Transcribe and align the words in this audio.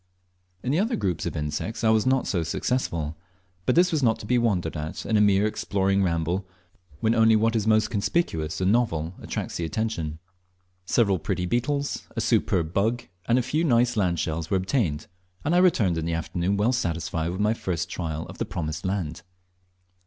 In 0.63 0.71
the 0.71 0.79
other 0.79 0.95
groups 0.95 1.27
of 1.27 1.35
insects 1.37 1.83
I 1.83 1.91
was 1.91 2.07
not 2.07 2.25
so 2.25 2.41
successful, 2.41 3.15
but 3.67 3.75
this 3.75 3.91
was 3.91 4.01
not 4.01 4.17
to 4.21 4.25
be 4.25 4.39
wondered 4.39 4.75
at 4.75 5.05
in 5.05 5.15
a 5.15 5.21
mere 5.21 5.45
exploring 5.45 6.01
ramble, 6.01 6.47
when 7.01 7.13
only 7.13 7.35
what 7.35 7.55
is 7.55 7.67
most 7.67 7.91
conspicuous 7.91 8.59
and 8.59 8.71
novel 8.71 9.13
attracts 9.21 9.57
the 9.57 9.63
attention. 9.63 10.17
Several 10.87 11.19
pretty 11.19 11.45
beetles, 11.45 12.07
a 12.15 12.19
superb 12.19 12.73
"bug," 12.73 13.03
and 13.27 13.37
a 13.37 13.43
few 13.43 13.63
nice 13.63 13.95
land 13.95 14.17
shells 14.19 14.49
were 14.49 14.57
obtained, 14.57 15.05
and 15.45 15.53
I 15.53 15.59
returned 15.59 15.99
in 15.99 16.05
the 16.05 16.15
afternoon 16.15 16.57
well 16.57 16.73
satisfied 16.73 17.29
with 17.29 17.39
my 17.39 17.53
first 17.53 17.87
trial 17.87 18.25
of 18.25 18.39
the 18.39 18.45
promised 18.45 18.83
land. 18.83 19.21